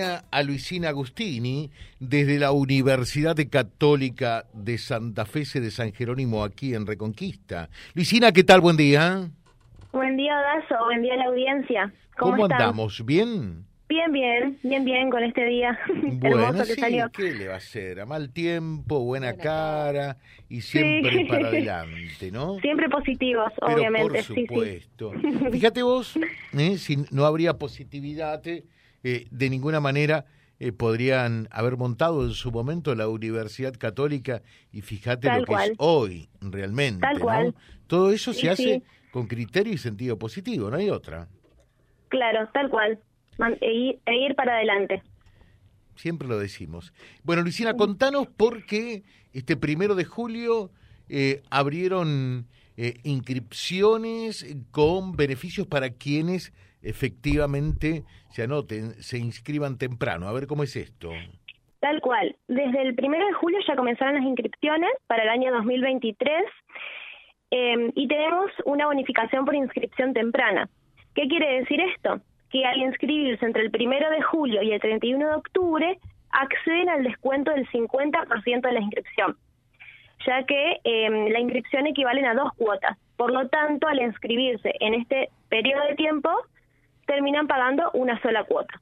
[0.00, 6.86] a Luisina Agustini desde la Universidad Católica de Santa Fe de San Jerónimo aquí en
[6.86, 7.68] Reconquista.
[7.94, 8.60] Luisina, ¿qué tal?
[8.60, 9.28] Buen día.
[9.90, 10.84] Buen día, Dazo.
[10.84, 11.92] Buen día a la audiencia.
[12.16, 13.04] ¿Cómo, andamos?
[13.04, 13.64] ¿Bien?
[13.88, 15.76] Bien, bien, bien, bien con este día
[16.20, 17.10] bueno, que sí, salió.
[17.10, 17.98] ¿Qué le va a hacer?
[17.98, 20.16] A mal tiempo, buena, cara
[20.48, 22.60] y siempre para adelante, ¿no?
[22.60, 24.22] Siempre positivos, obviamente.
[24.22, 25.12] Por supuesto.
[25.50, 26.16] Fíjate vos,
[26.56, 26.78] ¿eh?
[26.78, 28.44] si no habría positividad
[29.04, 30.26] eh, de ninguna manera
[30.60, 35.72] eh, podrían haber montado en su momento la Universidad Católica y fíjate lo que es
[35.78, 37.00] hoy realmente.
[37.00, 37.54] Tal
[37.86, 41.28] Todo eso se hace con criterio y sentido positivo, no hay otra.
[42.08, 42.98] Claro, tal cual.
[43.60, 45.02] E, e ir, para adelante.
[45.94, 46.92] Siempre lo decimos.
[47.22, 50.72] Bueno, Luisina, contanos por qué este primero de julio
[51.08, 52.46] eh, abrieron
[53.02, 60.28] inscripciones con beneficios para quienes efectivamente se anoten, se inscriban temprano.
[60.28, 61.10] A ver cómo es esto.
[61.80, 62.36] Tal cual.
[62.48, 66.44] Desde el primero de julio ya comenzaron las inscripciones para el año 2023
[67.50, 70.68] em, y tenemos una bonificación por inscripción temprana.
[71.14, 72.20] ¿Qué quiere decir esto?
[72.50, 75.98] Que al inscribirse entre el primero de julio y el 31 de octubre
[76.30, 79.36] acceden al descuento del 50% de la inscripción,
[80.26, 82.98] ya que em, la inscripción equivalen a dos cuotas.
[83.16, 86.30] Por lo tanto, al inscribirse en este periodo de tiempo,
[87.08, 88.80] terminan pagando una sola cuota.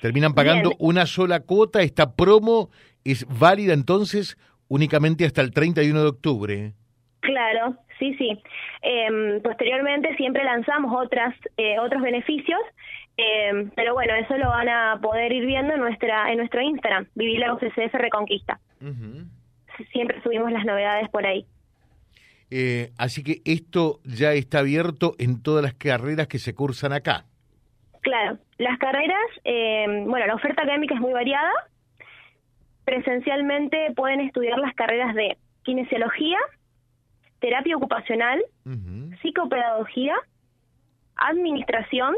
[0.00, 1.82] Terminan pagando una sola cuota.
[1.82, 2.70] Esta promo
[3.04, 4.38] es válida entonces
[4.68, 6.72] únicamente hasta el 31 de octubre.
[7.20, 8.40] Claro, sí, sí.
[8.80, 12.60] Em, posteriormente siempre lanzamos otras eh, otros beneficios,
[13.16, 17.06] em, pero bueno, eso lo van a poder ir viendo en nuestra en nuestro Instagram,
[17.14, 18.60] Vivir la UCCF Reconquista.
[19.92, 21.44] Siempre subimos las novedades por ahí.
[22.54, 27.24] Eh, así que esto ya está abierto en todas las carreras que se cursan acá.
[28.02, 31.50] Claro, las carreras, eh, bueno, la oferta académica es muy variada.
[32.84, 36.36] Presencialmente pueden estudiar las carreras de kinesiología,
[37.40, 38.42] terapia ocupacional,
[39.22, 40.16] psicopedagogía,
[41.16, 42.14] administración,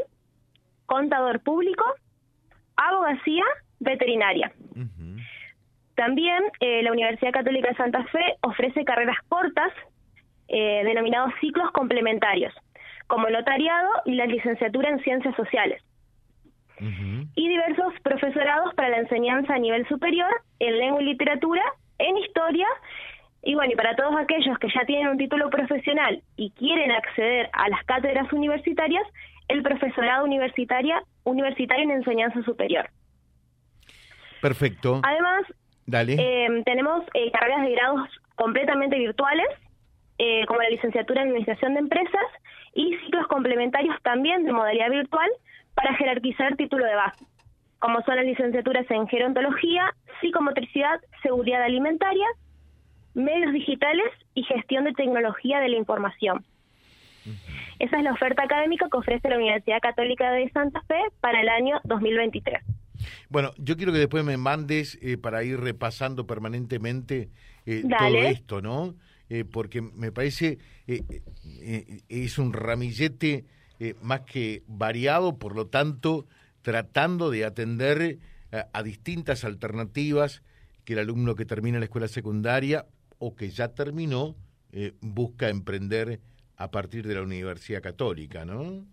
[0.85, 1.85] contador público,
[2.75, 3.45] abogacía,
[3.79, 4.51] veterinaria.
[5.95, 9.71] También eh, la Universidad Católica de Santa Fe ofrece carreras cortas
[10.47, 12.53] eh, denominados ciclos complementarios,
[13.07, 15.81] como el notariado y la licenciatura en ciencias sociales.
[16.77, 20.29] Y diversos profesorados para la enseñanza a nivel superior
[20.59, 21.63] en lengua y literatura,
[21.99, 22.67] en historia,
[23.43, 27.49] y bueno, y para todos aquellos que ya tienen un título profesional y quieren acceder
[27.53, 29.03] a las cátedras universitarias,
[29.47, 32.89] el profesorado universitaria, universitario en enseñanza superior.
[34.41, 34.99] Perfecto.
[35.03, 35.45] Además,
[35.85, 36.15] Dale.
[36.19, 39.47] Eh, tenemos eh, carreras de grados completamente virtuales
[40.17, 42.27] eh, como la licenciatura en Administración de Empresas
[42.73, 45.29] y ciclos complementarios también de modalidad virtual
[45.73, 47.25] para jerarquizar título de base,
[47.79, 52.27] como son las licenciaturas en Gerontología, Psicomotricidad, Seguridad Alimentaria,
[53.13, 56.45] Medios Digitales y Gestión de Tecnología de la Información.
[57.79, 61.49] Esa es la oferta académica que ofrece la Universidad Católica de Santa Fe para el
[61.49, 62.61] año 2023.
[63.29, 67.29] Bueno, yo quiero que después me mandes eh, para ir repasando permanentemente
[67.65, 68.95] eh, todo esto, ¿no?
[69.29, 71.01] Eh, porque me parece eh,
[71.61, 73.45] eh, es un ramillete
[74.01, 76.27] más que variado, por lo tanto,
[76.61, 78.19] tratando de atender
[78.71, 80.43] a distintas alternativas
[80.85, 82.85] que el alumno que termina la escuela secundaria
[83.19, 84.37] o que ya terminó
[85.01, 86.21] busca emprender
[86.55, 88.85] a partir de la Universidad Católica, ¿no?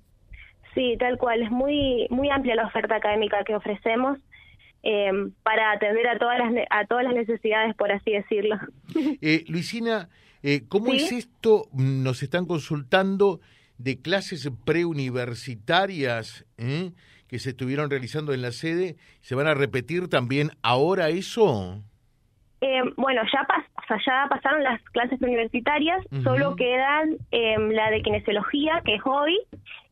[0.75, 1.43] Sí, tal cual.
[1.43, 4.19] Es muy muy amplia la oferta académica que ofrecemos
[5.43, 8.59] para atender a todas las a todas las necesidades, por así decirlo.
[9.49, 10.09] Luisina,
[10.43, 11.69] eh, ¿Cómo es esto?
[11.73, 13.41] Nos están consultando
[13.79, 16.91] de clases preuniversitarias ¿eh?
[17.29, 18.97] que se estuvieron realizando en la sede.
[19.21, 21.81] ¿Se van a repetir también ahora eso?
[22.61, 23.47] Eh, bueno, ya,
[24.07, 29.37] ya pasaron las clases preuniversitarias, solo quedan em, la de kinesiología, que es hoy,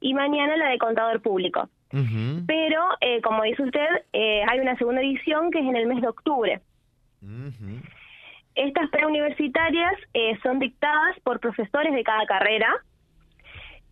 [0.01, 1.69] y mañana la de contador público.
[1.91, 6.09] Pero, eh, como dice usted, hay una segunda edición que es en el mes de
[6.09, 6.61] octubre.
[8.55, 12.75] Estas preuniversitarias eh, son dictadas por profesores de cada carrera,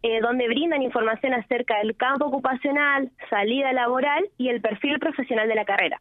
[0.03, 5.55] eh, donde brindan información acerca del campo ocupacional, salida laboral y el perfil profesional de
[5.55, 6.01] la carrera.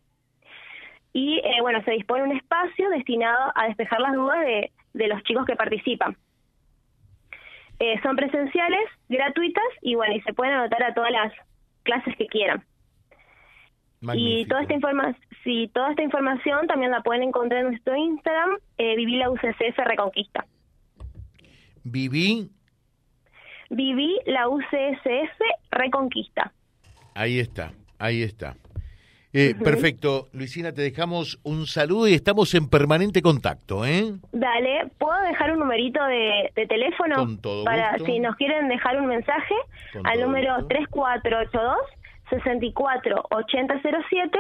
[1.14, 4.72] Y eh, bueno, se dispone un espacio destinado a despejar las dudas de,
[5.08, 6.18] los chicos que participan.
[8.02, 11.32] son presenciales, gratuitas y bueno, y se pueden anotar a todas las
[11.88, 12.64] clases que quieran.
[14.14, 18.58] Y toda esta, informa si toda esta información también la pueden encontrar en nuestro Instagram,
[18.78, 20.46] eh, Viví la UCCF Reconquista.
[21.84, 22.52] Viví.
[23.72, 25.40] Viví la UCSF
[25.72, 26.54] Reconquista.
[27.16, 28.56] Ahí está, ahí está.
[29.34, 30.30] Eh, Perfecto.
[30.32, 34.14] Luisina, te dejamos un saludo y estamos en permanente contacto, ¿eh?
[34.32, 37.16] Dale, ¿puedo dejar un numerito de, teléfono?
[37.16, 39.54] Con todo Para si nos quieren dejar un mensaje
[40.04, 41.78] al número 3482
[42.30, 44.40] 648007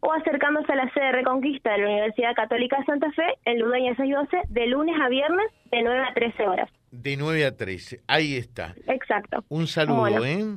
[0.00, 3.58] o acercándose a la sede de Reconquista de la Universidad Católica de Santa Fe en
[3.58, 6.70] Ludueña 612 de lunes a viernes de 9 a 13 horas.
[6.90, 8.74] De 9 a 13, ahí está.
[8.86, 9.44] Exacto.
[9.48, 10.56] Un saludo, ¿eh?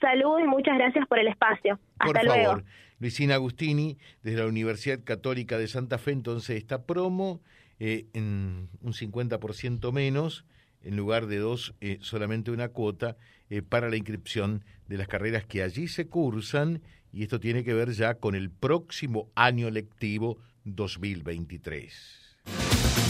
[0.00, 1.78] Saludos y muchas gracias por el espacio.
[1.98, 2.62] Hasta por luego.
[3.00, 7.40] Luisina Agustini, desde la Universidad Católica de Santa Fe, entonces esta promo
[7.80, 10.44] eh, en un 50% menos,
[10.82, 13.16] en lugar de dos, eh, solamente una cuota
[13.48, 16.82] eh, para la inscripción de las carreras que allí se cursan,
[17.12, 22.36] y esto tiene que ver ya con el próximo año lectivo 2023.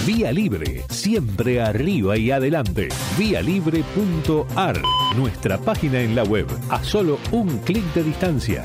[0.07, 2.89] Vía Libre, siempre arriba y adelante.
[3.19, 4.81] Vialibre.ar,
[5.17, 8.65] nuestra página en la web, a solo un clic de distancia.